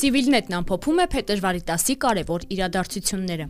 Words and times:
Civilnet-ն 0.00 0.56
ամփոփում 0.58 1.02
է 1.04 1.06
փետրվարի 1.14 1.60
10-ի 1.68 1.94
կարևոր 2.04 2.46
իրադարձությունները։ 2.56 3.46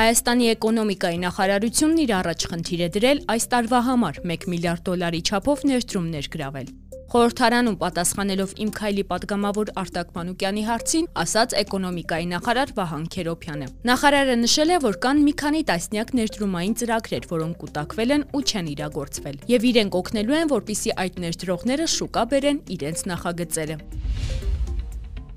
Հայաստանի 0.00 0.46
էկոնոմիկայի 0.54 1.18
նախարարությունն 1.24 2.04
իր 2.04 2.12
առաջ 2.20 2.46
խնդիր 2.52 2.84
է 2.86 2.88
դրել 2.96 3.24
այս 3.34 3.48
տարվա 3.54 3.80
համար 3.90 4.22
1 4.36 4.46
միլիարդ 4.54 4.86
դոլարի 4.90 5.20
չափով 5.30 5.66
ներդրումներ 5.70 6.30
գրավել։ 6.36 6.72
Խորհրդարանում 7.10 7.76
պատասխանելով 7.80 8.52
իմ 8.62 8.68
քայլի 8.76 9.02
падգամավոր 9.10 9.70
Արտակ 9.82 10.12
Մանուկյանի 10.14 10.62
հարցին, 10.68 11.08
ասաց 11.24 11.56
էկոնոմիկայի 11.64 12.28
նախարար 12.30 12.72
Վահան 12.76 13.08
Քերոբյանը։ 13.16 13.68
Նախարարը 13.90 14.36
նշել 14.44 14.70
է, 14.70 14.78
որ 14.86 14.98
կան 15.02 15.22
մի 15.26 15.34
քանի 15.42 15.62
տասնյակ 15.74 16.12
ներդրումային 16.20 16.76
ծրագրեր, 16.86 17.26
որոնք 17.34 17.60
կուտակվել 17.66 18.14
են 18.14 18.26
ու 18.30 18.44
չեն 18.46 18.72
իրագործվել, 18.78 19.40
եւ 19.50 19.66
իրենք 19.74 19.98
օգնելու 20.04 20.38
են, 20.38 20.52
որպիսի 20.54 20.94
այդ 21.02 21.24
ներդրողները 21.26 21.88
շուկա 21.98 22.24
բերեն 22.30 22.62
իրենց 22.78 23.08
նախագծերը։ 23.10 23.80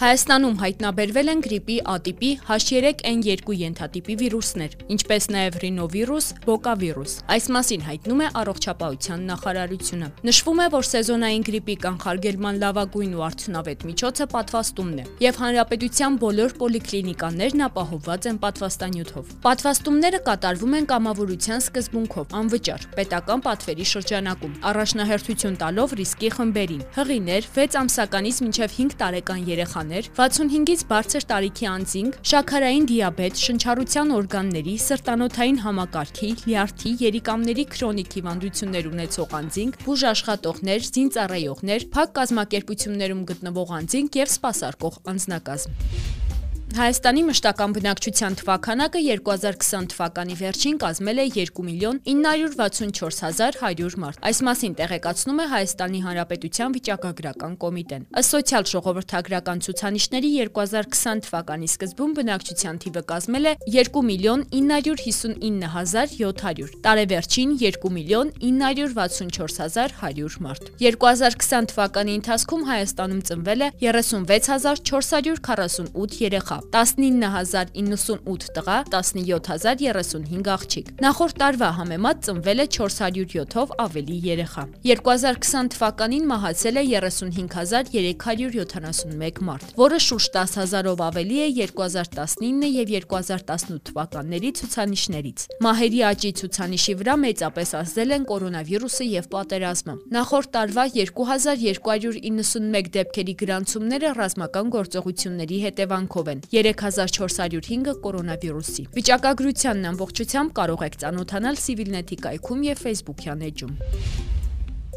Հայաստանում 0.04 0.56
հայտնաբերվել 0.60 1.30
են 1.32 1.42
գրիպի 1.46 1.76
ատիպի 1.88 2.30
H3N2 2.44 3.54
ենթատիպի 3.56 4.16
վիրուսներ, 4.20 4.74
ինչպես 4.92 5.28
նաև 5.32 5.58
ռինովիրուս, 5.64 6.26
բոկավիրուս։ 6.44 7.14
Այս 7.32 7.46
մասին 7.56 7.86
հայտնում 7.88 8.24
է 8.26 8.28
առողջապահության 8.42 9.24
նախարարությունը։ 9.30 10.10
Նշվում 10.28 10.60
է, 10.60 10.66
որ 10.74 10.88
սեզոնային 10.90 11.46
գրիպի 11.48 11.76
կանխարգելման 11.86 12.60
լավագույն 12.64 13.14
ու 13.16 13.24
արդյունավետ 13.30 13.86
միջոցը 13.94 14.28
պատվաստումն 14.34 15.00
է, 15.00 15.06
եւ 15.24 15.40
հանրապետության 15.40 16.20
բոլոր 16.20 16.58
պոլիկլինիկաներն 16.60 17.64
ապահովված 17.72 18.28
են 18.34 18.42
պատվաստանյութով։ 18.44 19.32
Պատվաստումները 19.48 20.22
կատարվում 20.28 20.78
են 20.84 20.90
կամավորության 20.92 21.64
սկզբունքով, 21.64 22.38
անվճար, 22.44 22.86
պետական 23.00 23.48
պատվերի 23.48 23.88
շրջանակում, 23.94 24.60
առաջնահերթություն 24.74 25.58
տալով 25.64 25.98
ռիսկի 26.04 26.30
խմբերին՝ 26.34 26.86
հղիներ, 27.00 27.50
6 27.56 27.82
ամսականից 27.84 28.44
մինչև 28.44 28.78
5 28.84 29.00
տարեկան 29.04 29.44
երեխաներ 29.54 29.93
վիրուսներ, 29.94 30.10
65-ից 30.18 30.84
բարձր 30.90 31.26
տարիքի 31.30 31.68
անձինք, 31.70 32.16
շաքարային 32.30 32.86
դիաբետ, 32.90 33.42
շնչառության 33.44 34.14
օրգանների, 34.18 34.76
սրտանոթային 34.84 35.60
համակարգի, 35.66 36.30
լյարդի, 36.48 36.94
երիկամների 37.04 37.66
քրոնիկ 37.74 38.18
հիվանդություններ 38.18 38.90
ունեցող 38.94 39.38
անձինք, 39.44 39.80
բուժ 39.86 40.06
աշխատողներ, 40.14 40.90
զինծառայողներ, 40.98 41.88
փակ 41.94 42.16
կազմակերպություններում 42.20 43.26
գտնվող 43.34 43.78
անձինք 43.84 44.22
եւ 44.24 44.34
սպասարկող 44.34 45.02
անձնակազմ։ 45.14 46.33
Հայաստանի 46.74 47.22
մշտական 47.28 47.74
բնակչության 47.76 48.36
թվականակը 48.40 49.02
2020 49.06 49.88
թվականի 49.92 50.36
վերջին 50.40 50.78
կազմել 50.82 51.20
է 51.22 51.24
2 51.36 51.66
միլիոն 51.68 52.00
964100 52.10 53.98
մարդ։ 54.02 54.18
Այս 54.30 54.40
մասին 54.48 54.74
տեղեկացնում 54.80 55.42
է 55.44 55.46
Հայաստանի 55.52 56.00
Հանրապետության 56.06 56.74
վիճակագրական 56.78 57.54
կոմիտեն։ 57.62 58.08
Ըստ 58.22 58.30
սոցիալ 58.34 58.64
ժողովրդագրական 58.74 59.58
ցուցանիշների 59.68 60.32
2020 60.50 61.22
թվականի 61.28 61.68
սկզբում 61.70 62.12
բնակչության 62.18 62.76
թիվը 62.82 63.04
կազմել 63.14 63.46
է 63.46 63.54
2 63.78 64.04
միլիոն 64.10 64.42
959700, 64.58 66.74
տարեվերջին 66.90 67.50
2 67.62 67.94
միլիոն 68.00 68.28
964100 68.50 70.42
մարդ։ 70.48 70.64
2020 70.82 71.70
թվականի 71.76 72.12
ընթացքում 72.24 72.68
Հայաստանում 72.74 73.22
ծնվել 73.30 73.62
է 73.62 73.70
36448 73.86 76.22
երեխա, 76.24 76.63
19098 76.72 78.48
տղա, 78.56 78.78
17035 78.94 80.48
աղջիկ։ 80.54 80.86
Նախորդ 81.04 81.36
տարվա 81.44 81.70
համեմատ 81.80 82.18
ծնվել 82.28 82.60
է 82.64 82.66
407-ով 82.78 83.68
ավելի 83.84 84.18
երեխա։ 84.28 84.64
2020 84.88 85.72
թվականին 85.76 86.26
մահացել 86.32 86.76
է 86.80 86.82
35371 86.94 89.44
մարդ, 89.50 89.68
որը 89.80 89.98
շուրջ 90.08 90.26
10000-ով 90.38 91.00
ավելի 91.08 91.38
է 91.44 91.46
2019 91.74 92.70
եւ 92.78 92.88
2018 93.10 93.84
թվականների 93.90 94.50
ցուցանիշներից։ 94.60 95.40
Մահերի 95.64 96.02
աճի 96.10 96.32
ցուցանիշի 96.40 96.94
վրա 97.02 97.16
մեծապես 97.24 97.70
ազդել 97.82 98.10
են 98.18 98.24
կորոնավիրուսը 98.32 99.06
եւ 99.14 99.26
պատերազմը։ 99.34 99.94
Նախորդ 100.18 100.48
տարվա 100.58 100.84
2291 100.94 102.92
դեպքերի 102.94 103.34
գրանցումները 103.44 104.10
ռազմական 104.20 104.68
գործողությունների 104.74 105.58
հետևանքով 105.64 106.26
են, 106.34 106.40
3405-ը 106.54 107.96
կորոնավիրուսի։ 108.04 108.86
Վիճակագրությանն 108.94 109.90
ամբողջությամբ 109.94 110.54
կարող 110.60 110.86
եք 110.90 111.00
ծանոթանալ 111.02 111.58
Civilnet-ի 111.64 112.20
կայքում 112.28 112.62
եւ 112.70 112.86
Facebook-յան 112.86 113.44
էջում։ 113.50 113.76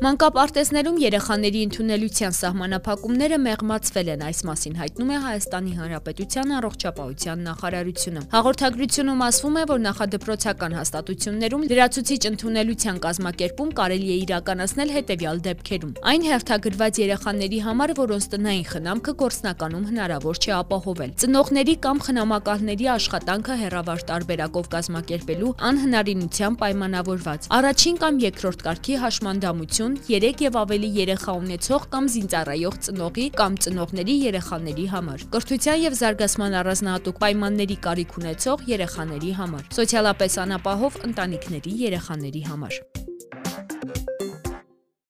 Մանկապարտեզներում 0.05 0.97
երեխաների 1.01 1.61
ընդունելության 1.67 2.35
սահմանափակումները 2.37 3.37
մեղմացվել 3.41 4.09
են, 4.13 4.25
այս 4.27 4.41
մասին 4.45 4.75
հայտնում 4.77 5.13
է 5.17 5.21
Հայաստանի 5.25 5.71
Հանրապետության 5.77 6.53
առողջապահության 6.57 7.41
նախարարությունը։ 7.47 8.25
Հաղորդագրությունում 8.35 9.23
ասվում 9.27 9.57
է, 9.57 9.63
որ 9.71 9.81
նախադպրոցական 9.87 10.77
հաստատություններում 10.77 11.65
լրացուցիչ 11.73 12.21
ընդունելության 12.29 13.01
կազմակերպում 13.07 13.71
կարելի 13.81 14.11
է 14.13 14.19
իրականացնել 14.27 14.93
հետևյալ 14.97 15.41
դեպքերում։ 15.49 15.97
Այն 16.13 16.29
հերթագրված 16.29 17.01
երեխաների 17.07 17.61
համար, 17.65 17.95
որոնց 17.97 18.29
տնային 18.37 18.69
խնամքը 18.77 19.17
գործնականում 19.25 19.89
հնարավոր 19.97 20.37
չէ 20.45 20.53
ապահովել։ 20.61 21.17
Ծնողների 21.25 21.77
կամ 21.89 22.05
խնամակալների 22.05 22.87
աշխատանքը 23.01 23.59
հերավար 23.65 24.07
տարբերակով 24.13 24.71
կազմակերպելու 24.77 25.57
անհնարինությամբ 25.73 26.63
պայմանավորված։ 26.67 27.51
Առաջին 27.57 28.01
կամ 28.05 28.23
երկրորդ 28.27 28.67
կարգի 28.67 29.01
հաշմանդամություն 29.07 29.86
օգնություն 29.87 29.95
3 30.07 30.43
եւ 30.43 30.57
ավելի 30.59 30.89
երեխա 30.97 31.33
ունեցող 31.41 31.87
կամ 31.93 32.09
զինծառայող 32.15 32.79
ծնողի 32.87 33.27
կամ 33.39 33.59
ծնողների 33.67 34.17
երեխաների 34.27 34.87
համար։ 34.95 35.25
Կրթության 35.35 35.83
եւ 35.87 35.99
զարգացման 36.03 36.59
առանձնահատուկ 36.61 37.21
պայմանների 37.23 37.81
կարիք 37.87 38.17
ունեցող 38.21 38.69
երեխաների 38.75 39.35
համար։ 39.41 39.67
Սոցիալապես 39.79 40.41
անապահով 40.47 41.03
ընտանիքների 41.11 41.77
երեխաների 41.87 42.49
համար։ 42.51 43.06